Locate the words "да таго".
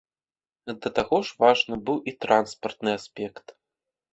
0.79-1.19